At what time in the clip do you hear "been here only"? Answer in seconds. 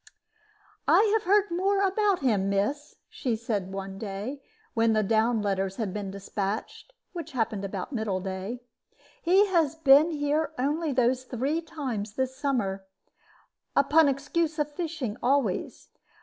9.75-10.91